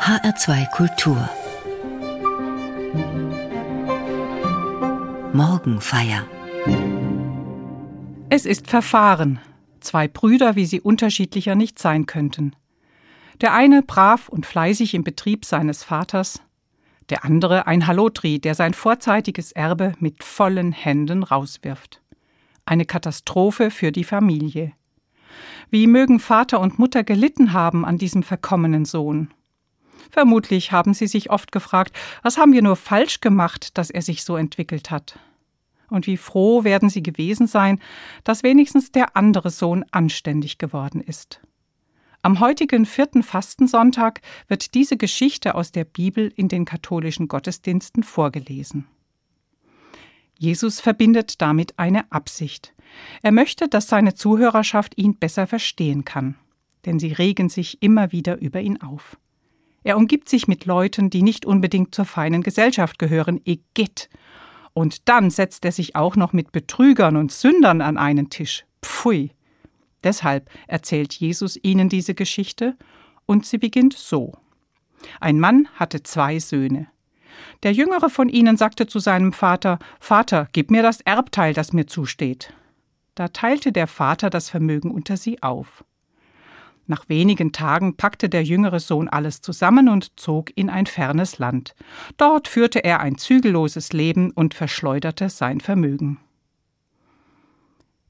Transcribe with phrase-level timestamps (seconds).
[0.00, 1.28] HR2 Kultur
[5.34, 6.26] Morgenfeier
[8.30, 9.40] Es ist Verfahren.
[9.80, 12.56] Zwei Brüder, wie sie unterschiedlicher nicht sein könnten.
[13.42, 16.40] Der eine brav und fleißig im Betrieb seines Vaters,
[17.10, 22.00] der andere ein Hallotri, der sein vorzeitiges Erbe mit vollen Händen rauswirft.
[22.64, 24.72] Eine Katastrophe für die Familie.
[25.68, 29.28] Wie mögen Vater und Mutter gelitten haben an diesem verkommenen Sohn.
[30.10, 34.24] Vermutlich haben sie sich oft gefragt, was haben wir nur falsch gemacht, dass er sich
[34.24, 35.18] so entwickelt hat.
[35.88, 37.80] Und wie froh werden sie gewesen sein,
[38.24, 41.40] dass wenigstens der andere Sohn anständig geworden ist.
[42.22, 48.86] Am heutigen vierten Fastensonntag wird diese Geschichte aus der Bibel in den katholischen Gottesdiensten vorgelesen.
[50.38, 52.74] Jesus verbindet damit eine Absicht.
[53.22, 56.34] Er möchte, dass seine Zuhörerschaft ihn besser verstehen kann,
[56.84, 59.16] denn sie regen sich immer wieder über ihn auf.
[59.82, 64.10] Er umgibt sich mit Leuten, die nicht unbedingt zur feinen Gesellschaft gehören, Eget.
[64.72, 68.64] Und dann setzt er sich auch noch mit Betrügern und Sündern an einen Tisch.
[68.82, 69.32] Pfui.
[70.04, 72.76] Deshalb erzählt Jesus ihnen diese Geschichte,
[73.26, 74.32] und sie beginnt so.
[75.20, 76.88] Ein Mann hatte zwei Söhne.
[77.62, 81.86] Der jüngere von ihnen sagte zu seinem Vater Vater, gib mir das Erbteil, das mir
[81.86, 82.52] zusteht.
[83.14, 85.84] Da teilte der Vater das Vermögen unter sie auf.
[86.90, 91.76] Nach wenigen Tagen packte der jüngere Sohn alles zusammen und zog in ein fernes Land.
[92.16, 96.18] Dort führte er ein zügelloses Leben und verschleuderte sein Vermögen.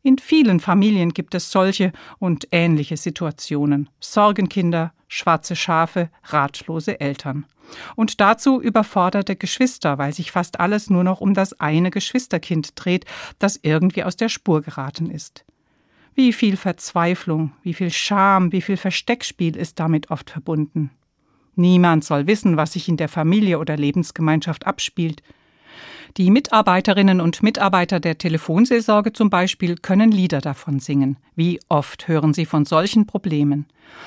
[0.02, 3.90] In vielen Familien gibt es solche und ähnliche Situationen.
[4.00, 7.44] Sorgenkinder, schwarze Schafe, ratlose Eltern.
[7.96, 13.04] Und dazu überforderte Geschwister, weil sich fast alles nur noch um das eine Geschwisterkind dreht,
[13.38, 15.44] das irgendwie aus der Spur geraten ist.
[16.14, 20.90] Wie viel Verzweiflung, wie viel Scham, wie viel Versteckspiel ist damit oft verbunden.
[21.54, 25.22] Niemand soll wissen, was sich in der Familie oder Lebensgemeinschaft abspielt.
[26.16, 31.18] Die Mitarbeiterinnen und Mitarbeiter der Telefonseelsorge zum Beispiel können Lieder davon singen.
[31.36, 33.66] Wie oft hören sie von solchen Problemen,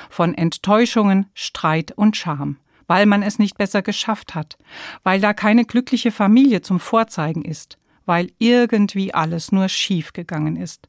[0.10, 2.58] von Enttäuschungen, Streit und Scham,
[2.88, 4.58] weil man es nicht besser geschafft hat,
[5.04, 10.88] weil da keine glückliche Familie zum Vorzeigen ist, weil irgendwie alles nur schief gegangen ist,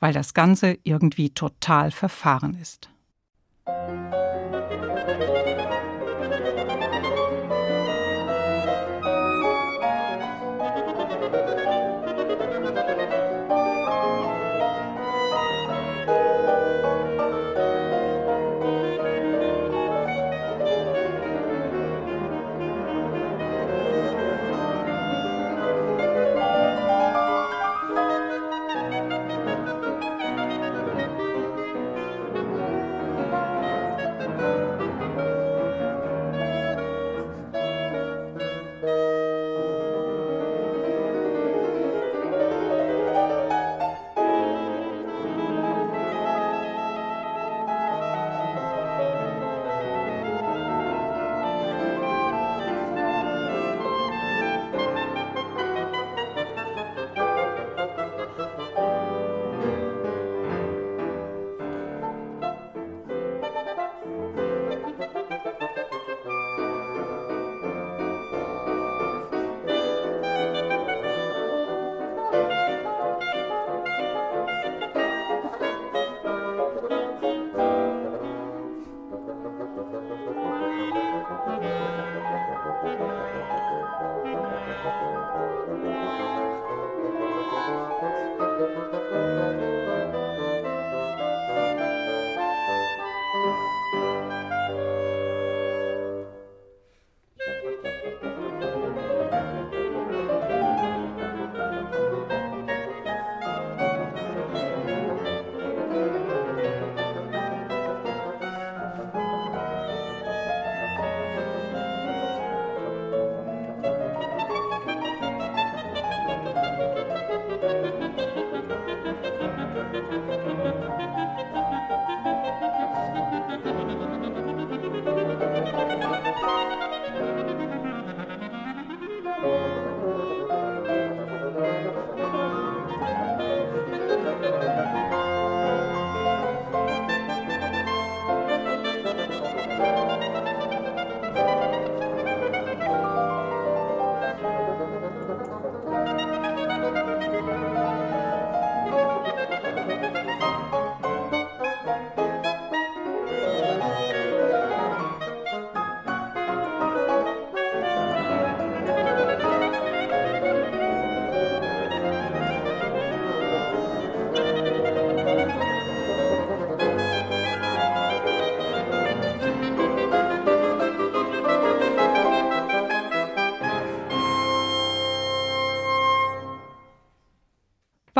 [0.00, 2.90] weil das Ganze irgendwie total verfahren ist.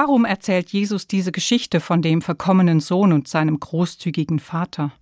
[0.07, 4.93] Warum erzählt Jesus diese Geschichte von dem verkommenen Sohn und seinem großzügigen Vater?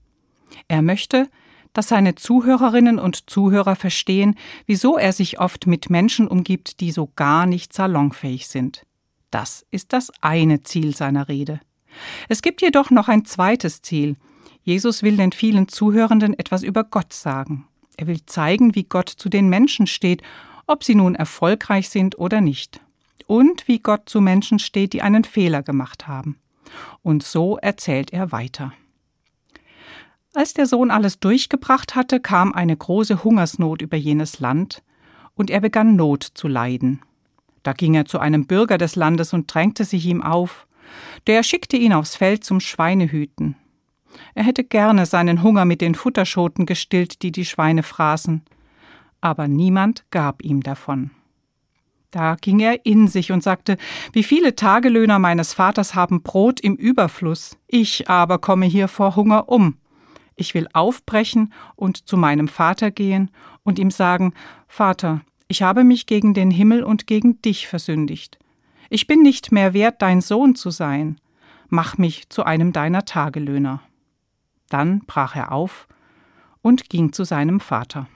[0.68, 1.28] Er möchte,
[1.72, 7.10] dass seine Zuhörerinnen und Zuhörer verstehen, wieso er sich oft mit Menschen umgibt, die so
[7.16, 8.86] gar nicht salonfähig sind.
[9.32, 11.58] Das ist das eine Ziel seiner Rede.
[12.28, 14.14] Es gibt jedoch noch ein zweites Ziel.
[14.62, 17.66] Jesus will den vielen Zuhörenden etwas über Gott sagen.
[17.96, 20.22] Er will zeigen, wie Gott zu den Menschen steht,
[20.68, 22.80] ob sie nun erfolgreich sind oder nicht
[23.26, 26.38] und wie Gott zu Menschen steht, die einen Fehler gemacht haben.
[27.02, 28.72] Und so erzählt er weiter.
[30.34, 34.82] Als der Sohn alles durchgebracht hatte, kam eine große Hungersnot über jenes Land,
[35.34, 37.00] und er begann Not zu leiden.
[37.62, 40.66] Da ging er zu einem Bürger des Landes und drängte sich ihm auf.
[41.26, 43.56] Der schickte ihn aufs Feld zum Schweinehüten.
[44.34, 48.42] Er hätte gerne seinen Hunger mit den Futterschoten gestillt, die die Schweine fraßen,
[49.20, 51.10] aber niemand gab ihm davon.
[52.12, 53.78] Da ging er in sich und sagte,
[54.12, 59.48] wie viele Tagelöhner meines Vaters haben Brot im Überfluss, ich aber komme hier vor Hunger
[59.48, 59.78] um.
[60.36, 63.30] Ich will aufbrechen und zu meinem Vater gehen
[63.62, 64.34] und ihm sagen,
[64.68, 68.38] Vater, ich habe mich gegen den Himmel und gegen dich versündigt.
[68.90, 71.18] Ich bin nicht mehr wert, dein Sohn zu sein.
[71.68, 73.80] Mach mich zu einem deiner Tagelöhner.
[74.68, 75.88] Dann brach er auf
[76.60, 78.06] und ging zu seinem Vater.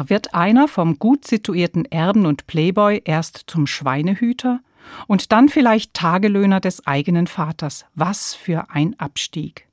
[0.00, 4.60] Da wird einer vom gut situierten Erben und Playboy erst zum Schweinehüter
[5.06, 7.84] und dann vielleicht Tagelöhner des eigenen Vaters.
[7.94, 9.68] Was für ein Abstieg.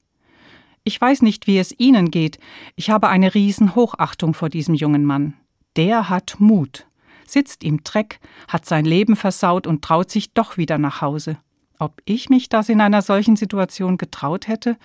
[0.84, 2.40] Ich weiß nicht, wie es Ihnen geht.
[2.76, 5.34] Ich habe eine Riesenhochachtung vor diesem jungen Mann.
[5.78, 6.88] Der hat Mut,
[7.26, 8.20] sitzt im Dreck,
[8.50, 11.38] hat sein Leben versaut und traut sich doch wieder nach Hause.
[11.80, 14.76] Ob ich mich das in einer solchen Situation getraut hätte,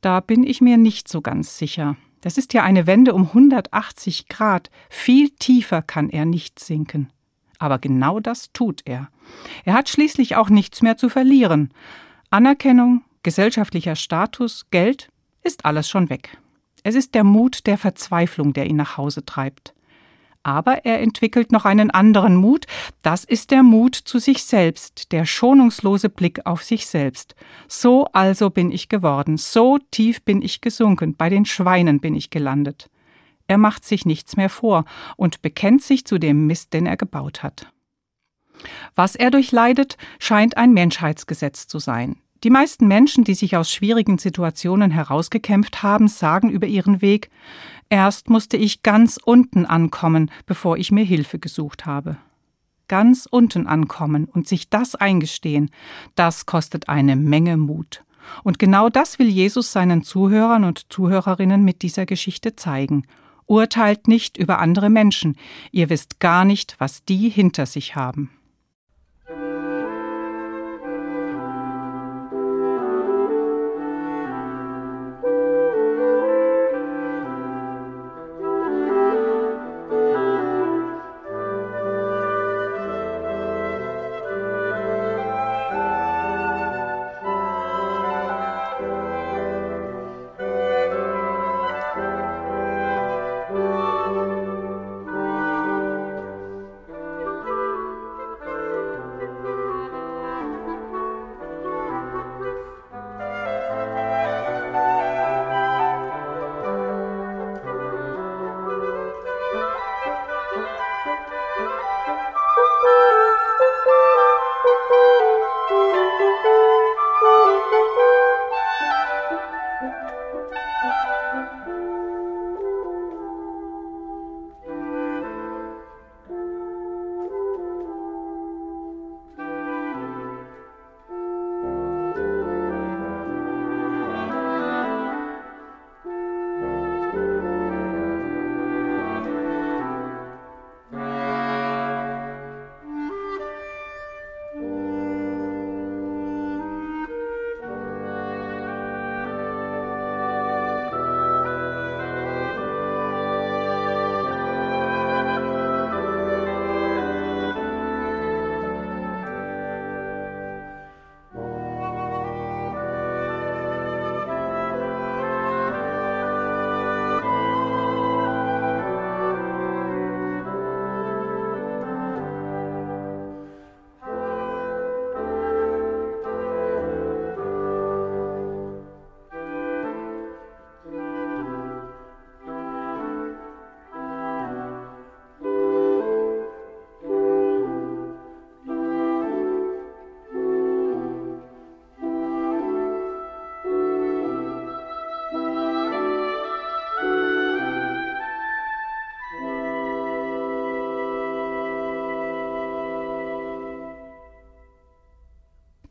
[0.00, 1.98] da bin ich mir nicht so ganz sicher.
[2.22, 4.70] Das ist ja eine Wende um 180 Grad.
[4.88, 7.10] Viel tiefer kann er nicht sinken.
[7.58, 9.08] Aber genau das tut er.
[9.64, 11.72] Er hat schließlich auch nichts mehr zu verlieren.
[12.30, 15.10] Anerkennung, gesellschaftlicher Status, Geld
[15.42, 16.38] ist alles schon weg.
[16.84, 19.74] Es ist der Mut der Verzweiflung, der ihn nach Hause treibt.
[20.42, 22.66] Aber er entwickelt noch einen anderen Mut,
[23.02, 27.34] das ist der Mut zu sich selbst, der schonungslose Blick auf sich selbst.
[27.68, 32.30] So also bin ich geworden, so tief bin ich gesunken, bei den Schweinen bin ich
[32.30, 32.90] gelandet.
[33.46, 34.84] Er macht sich nichts mehr vor
[35.16, 37.70] und bekennt sich zu dem Mist, den er gebaut hat.
[38.94, 42.21] Was er durchleidet, scheint ein Menschheitsgesetz zu sein.
[42.44, 47.30] Die meisten Menschen, die sich aus schwierigen Situationen herausgekämpft haben, sagen über ihren Weg,
[47.88, 52.16] erst musste ich ganz unten ankommen, bevor ich mir Hilfe gesucht habe.
[52.88, 55.70] ganz unten ankommen und sich das eingestehen,
[56.14, 58.02] das kostet eine Menge Mut.
[58.42, 63.06] Und genau das will Jesus seinen Zuhörern und Zuhörerinnen mit dieser Geschichte zeigen.
[63.46, 65.36] Urteilt nicht über andere Menschen,
[65.70, 68.30] ihr wisst gar nicht, was die hinter sich haben.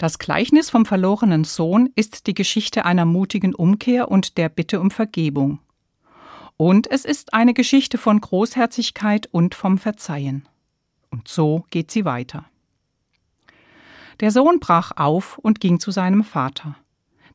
[0.02, 4.90] Das Gleichnis vom verlorenen Sohn ist die Geschichte einer mutigen Umkehr und der Bitte um
[4.90, 5.60] Vergebung.
[6.58, 10.48] Und es ist eine Geschichte von Großherzigkeit und vom Verzeihen.
[11.12, 12.46] Und so geht sie weiter.
[14.22, 16.76] Der Sohn brach auf und ging zu seinem Vater.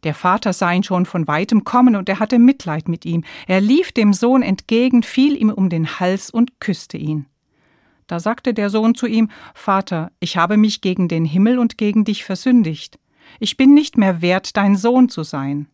[0.02, 3.22] Der Vater sah ihn schon von weitem kommen und er hatte Mitleid mit ihm.
[3.46, 7.26] Er lief dem Sohn entgegen, fiel ihm um den Hals und küsste ihn.
[8.06, 12.04] Da sagte der Sohn zu ihm Vater, ich habe mich gegen den Himmel und gegen
[12.04, 12.98] dich versündigt.
[13.40, 15.66] Ich bin nicht mehr wert, dein Sohn zu sein.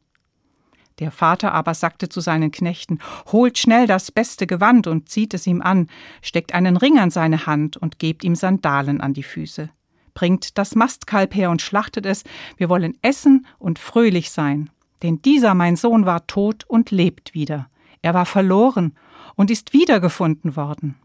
[0.98, 2.98] Der Vater aber sagte zu seinen Knechten
[3.30, 5.88] Holt schnell das beste Gewand und zieht es ihm an,
[6.22, 9.68] steckt einen Ring an seine Hand und gebt ihm Sandalen an die Füße.
[10.14, 12.24] Bringt das Mastkalb her und schlachtet es,
[12.56, 14.70] wir wollen essen und fröhlich sein.
[15.02, 17.68] Denn dieser mein Sohn war tot und lebt wieder.
[18.02, 18.94] Er war verloren
[19.34, 20.96] und ist wiedergefunden worden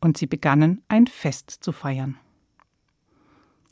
[0.00, 2.18] und sie begannen ein Fest zu feiern.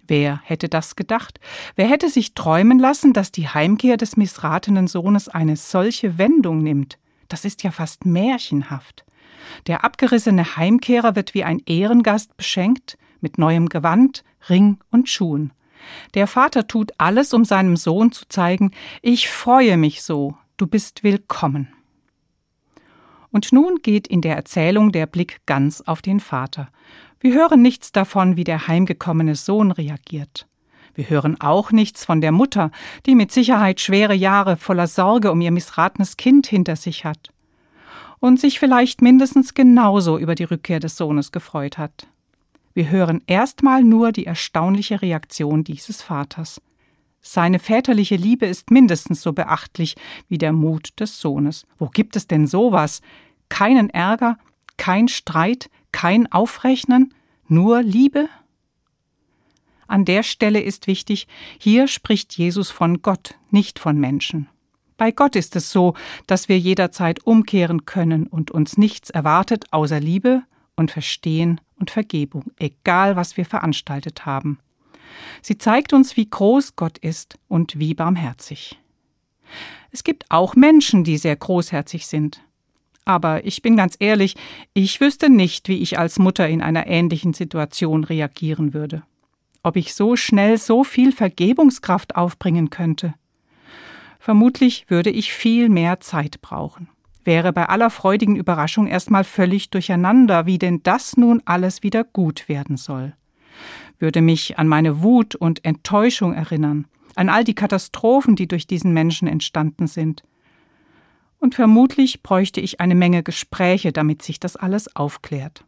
[0.08, 1.40] Wer hätte das gedacht?
[1.74, 6.98] Wer hätte sich träumen lassen, dass die Heimkehr des missratenen Sohnes eine solche Wendung nimmt?
[7.28, 9.04] Das ist ja fast märchenhaft.
[9.66, 15.52] Der abgerissene Heimkehrer wird wie ein Ehrengast beschenkt, mit neuem Gewand, Ring und Schuhen.
[16.14, 21.02] Der Vater tut alles, um seinem Sohn zu zeigen, ich freue mich so, du bist
[21.02, 21.75] willkommen.
[23.36, 26.70] Und nun geht in der Erzählung der Blick ganz auf den Vater.
[27.20, 30.46] Wir hören nichts davon, wie der heimgekommene Sohn reagiert.
[30.94, 32.70] Wir hören auch nichts von der Mutter,
[33.04, 37.30] die mit Sicherheit schwere Jahre voller Sorge um ihr missratenes Kind hinter sich hat
[38.20, 42.06] und sich vielleicht mindestens genauso über die Rückkehr des Sohnes gefreut hat.
[42.72, 46.58] Wir hören erstmal nur die erstaunliche Reaktion dieses Vaters.
[47.28, 49.96] Seine väterliche Liebe ist mindestens so beachtlich
[50.28, 51.66] wie der Mut des Sohnes.
[51.76, 53.00] Wo gibt es denn sowas?
[53.48, 54.38] Keinen Ärger,
[54.76, 57.14] kein Streit, kein Aufrechnen,
[57.48, 58.28] nur Liebe?
[59.86, 64.48] An der Stelle ist wichtig, hier spricht Jesus von Gott, nicht von Menschen.
[64.96, 65.94] Bei Gott ist es so,
[66.26, 70.42] dass wir jederzeit umkehren können und uns nichts erwartet außer Liebe
[70.74, 74.58] und Verstehen und Vergebung, egal was wir veranstaltet haben.
[75.42, 78.78] Sie zeigt uns, wie groß Gott ist und wie barmherzig.
[79.90, 82.42] Es gibt auch Menschen, die sehr großherzig sind.
[83.06, 84.34] Aber ich bin ganz ehrlich,
[84.74, 89.04] ich wüsste nicht, wie ich als Mutter in einer ähnlichen Situation reagieren würde.
[89.62, 93.14] Ob ich so schnell so viel Vergebungskraft aufbringen könnte.
[94.18, 96.88] Vermutlich würde ich viel mehr Zeit brauchen.
[97.22, 102.48] Wäre bei aller freudigen Überraschung erstmal völlig durcheinander, wie denn das nun alles wieder gut
[102.48, 103.14] werden soll.
[104.00, 108.92] Würde mich an meine Wut und Enttäuschung erinnern, an all die Katastrophen, die durch diesen
[108.92, 110.24] Menschen entstanden sind–
[111.46, 115.64] und vermutlich bräuchte ich eine Menge Gespräche, damit sich das alles aufklärt.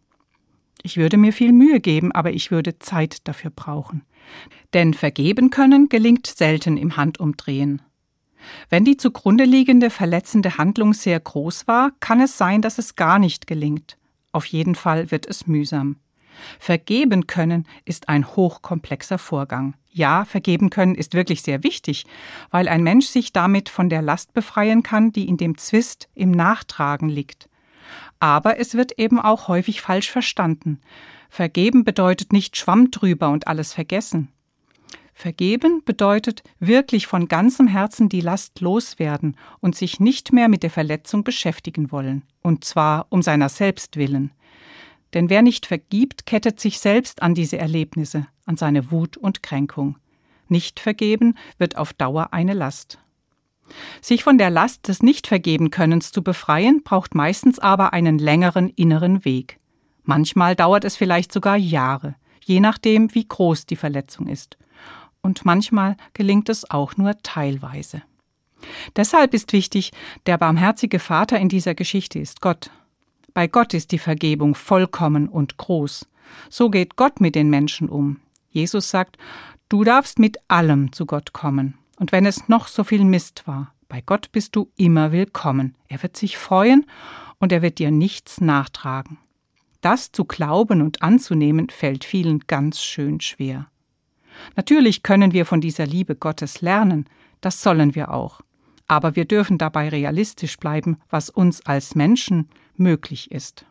[0.82, 4.02] Ich würde mir viel Mühe geben, aber ich würde Zeit dafür brauchen.
[4.74, 7.80] Denn vergeben können gelingt selten im Handumdrehen.
[8.68, 13.20] Wenn die zugrunde liegende verletzende Handlung sehr groß war, kann es sein, dass es gar
[13.20, 13.98] nicht gelingt.
[14.32, 15.94] Auf jeden Fall wird es mühsam.
[16.58, 19.74] Vergeben können ist ein hochkomplexer Vorgang.
[19.90, 22.06] Ja, vergeben können ist wirklich sehr wichtig,
[22.50, 26.30] weil ein Mensch sich damit von der Last befreien kann, die in dem Zwist im
[26.30, 27.48] Nachtragen liegt.
[28.20, 30.80] Aber es wird eben auch häufig falsch verstanden.
[31.28, 34.28] Vergeben bedeutet nicht Schwamm drüber und alles vergessen.
[35.18, 40.70] Vergeben bedeutet wirklich von ganzem Herzen die Last loswerden und sich nicht mehr mit der
[40.70, 44.30] Verletzung beschäftigen wollen, und zwar um seiner selbst willen.
[45.14, 49.96] Denn wer nicht vergibt, kettet sich selbst an diese Erlebnisse, an seine Wut und Kränkung.
[50.48, 52.98] Nicht vergeben wird auf Dauer eine Last.
[54.00, 59.58] Sich von der Last des Nichtvergebenkönnens zu befreien, braucht meistens aber einen längeren inneren Weg.
[60.04, 64.56] Manchmal dauert es vielleicht sogar Jahre, je nachdem, wie groß die Verletzung ist.
[65.20, 68.02] Und manchmal gelingt es auch nur teilweise.
[68.96, 69.92] Deshalb ist wichtig,
[70.26, 72.70] der barmherzige Vater in dieser Geschichte ist Gott,
[73.38, 76.08] bei Gott ist die Vergebung vollkommen und groß.
[76.50, 78.16] So geht Gott mit den Menschen um.
[78.50, 79.16] Jesus sagt,
[79.68, 81.78] du darfst mit allem zu Gott kommen.
[82.00, 85.76] Und wenn es noch so viel Mist war, bei Gott bist du immer willkommen.
[85.86, 86.84] Er wird sich freuen
[87.38, 89.18] und er wird dir nichts nachtragen.
[89.82, 93.68] Das zu glauben und anzunehmen fällt vielen ganz schön schwer.
[94.56, 97.08] Natürlich können wir von dieser Liebe Gottes lernen,
[97.40, 98.40] das sollen wir auch.
[98.88, 102.48] Aber wir dürfen dabei realistisch bleiben, was uns als Menschen
[102.78, 103.64] möglich ist.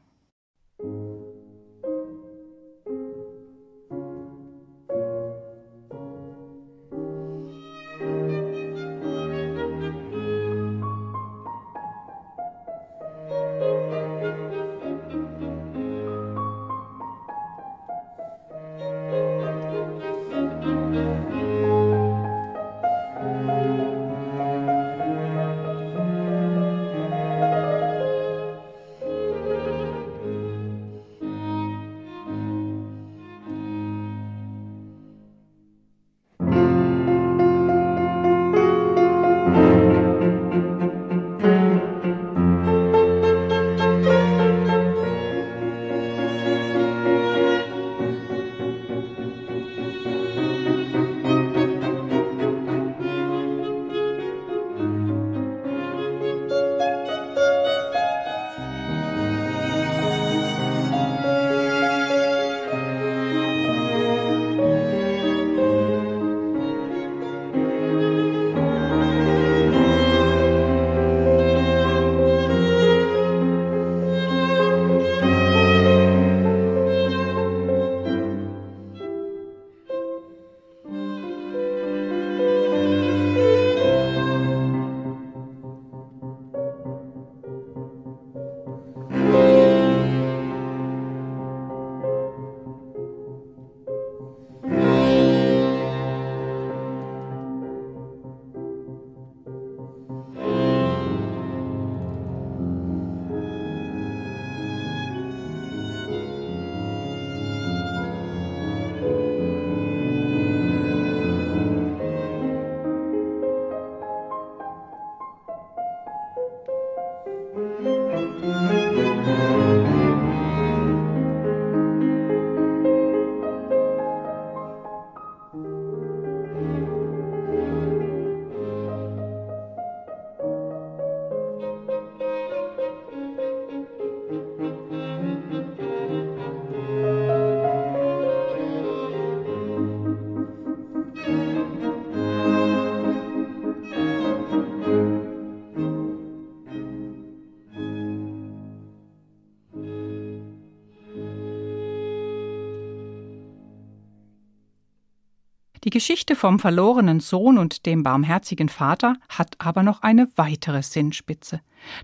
[155.88, 161.62] Die Geschichte vom verlorenen Sohn und dem barmherzigen Vater hat aber noch eine weitere Sinnspitze,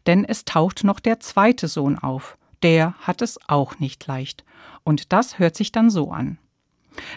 [0.08, 4.46] denn es taucht noch der zweite Sohn auf, der hat es auch nicht leicht,
[4.86, 6.38] und das hört sich dann so an.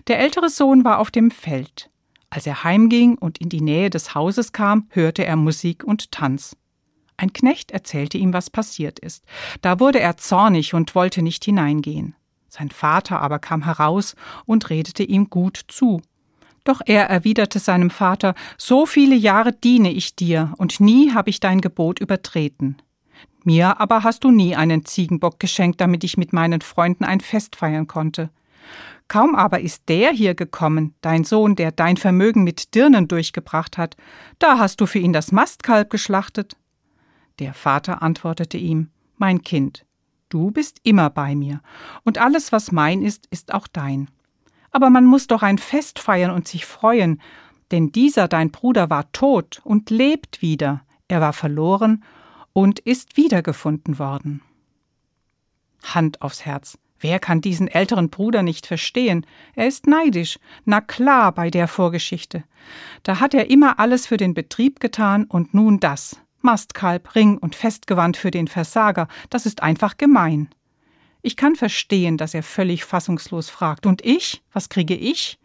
[0.09, 1.89] Der ältere Sohn war auf dem Feld.
[2.31, 6.57] Als er heimging und in die Nähe des Hauses kam, hörte er Musik und Tanz.
[7.17, 9.25] Ein Knecht erzählte ihm, was passiert ist.
[9.63, 12.17] Da wurde er zornig und wollte nicht hineingehen.
[12.49, 16.03] Sein Vater aber kam heraus und redete ihm gut zu.
[16.67, 21.39] Doch er erwiderte seinem Vater So viele Jahre diene ich dir, und nie habe ich
[21.39, 22.77] dein Gebot übertreten.
[23.45, 27.55] Mir aber hast du nie einen Ziegenbock geschenkt, damit ich mit meinen Freunden ein Fest
[27.55, 28.31] feiern konnte.
[29.07, 33.97] Kaum aber ist der hier gekommen, dein Sohn, der dein Vermögen mit Dirnen durchgebracht hat,
[34.41, 36.57] da hast du für ihn das Mastkalb geschlachtet.
[37.39, 39.87] Der Vater antwortete ihm Mein Kind,
[40.31, 41.61] du bist immer bei mir,
[42.03, 44.09] und alles, was mein ist, ist auch dein.
[44.77, 47.23] Aber man muss doch ein Fest feiern und sich freuen,
[47.71, 52.05] denn dieser dein Bruder war tot und lebt wieder, er war verloren
[52.53, 54.43] und ist wiedergefunden worden.
[55.83, 56.77] Hand aufs Herz.
[57.01, 59.25] Wer kann diesen älteren Bruder nicht verstehen?
[59.55, 60.39] Er ist neidisch.
[60.67, 62.45] Na klar bei der Vorgeschichte.
[63.03, 66.21] Da hat er immer alles für den Betrieb getan und nun das.
[66.43, 69.09] Mastkalb, Ring und Festgewand für den Versager.
[69.31, 70.51] Das ist einfach gemein.
[71.27, 73.85] Ich kann verstehen, dass er völlig fassungslos fragt.
[73.85, 74.45] Und ich?
[74.53, 75.41] Was kriege ich?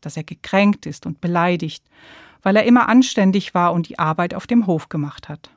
[0.00, 1.84] Dass er gekränkt ist und beleidigt,
[2.42, 5.50] weil er immer anständig war und die Arbeit auf dem Hof gemacht hat.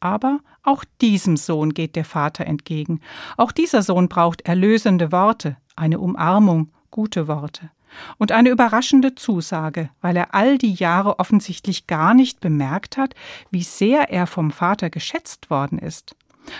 [0.00, 3.00] Aber auch diesem Sohn geht der Vater entgegen.
[3.36, 7.70] Auch dieser Sohn braucht erlösende Worte, eine Umarmung, gute Worte.
[8.18, 13.14] Und eine überraschende Zusage, weil er all die Jahre offensichtlich gar nicht bemerkt hat,
[13.52, 16.16] wie sehr er vom Vater geschätzt worden ist,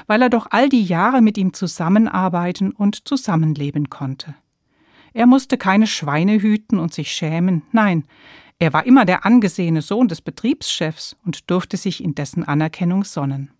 [0.07, 4.35] weil er doch all die Jahre mit ihm zusammenarbeiten und zusammenleben konnte.
[5.12, 8.05] Er musste keine Schweine hüten und sich schämen, nein,
[8.59, 13.51] er war immer der angesehene Sohn des Betriebschefs und durfte sich in dessen Anerkennung sonnen.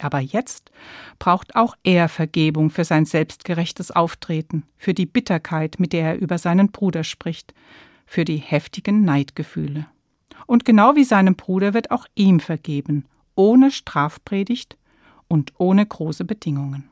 [0.00, 0.70] Aber jetzt
[1.18, 6.38] braucht auch er Vergebung für sein selbstgerechtes Auftreten, für die Bitterkeit, mit der er über
[6.38, 7.54] seinen Bruder spricht,
[8.04, 9.86] für die heftigen Neidgefühle.
[10.46, 14.76] Und genau wie seinem Bruder wird auch ihm vergeben, ohne Strafpredigt
[15.28, 16.88] und ohne große Bedingungen.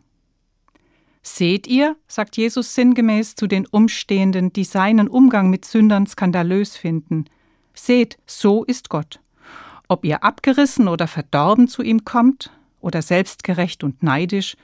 [1.22, 7.26] Seht ihr, sagt Jesus sinngemäß zu den Umstehenden, die seinen Umgang mit Sündern skandalös finden,
[7.74, 9.20] Seht, so ist Gott.
[9.88, 14.56] Ob ihr abgerissen oder verdorben zu ihm kommt, oder selbstgerecht und neidisch,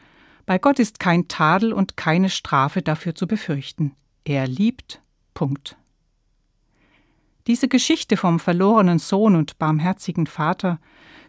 [0.44, 3.94] bei Gott ist kein Tadel und keine Strafe dafür zu befürchten.
[4.24, 5.00] Er liebt.
[5.35, 5.76] Punkt.
[7.48, 10.78] Diese Geschichte vom verlorenen Sohn und barmherzigen Vater,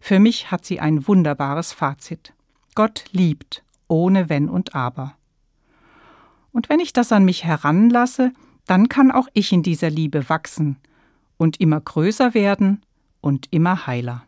[0.02, 2.34] für mich hat sie ein wunderbares Fazit.
[2.76, 5.16] Gott liebt, ohne Wenn und Aber.
[6.52, 8.34] Und wenn ich das an mich heranlasse,
[8.68, 10.76] dann kann auch ich in dieser Liebe wachsen,
[11.38, 12.82] und immer größer werden
[13.22, 14.26] und immer heiler.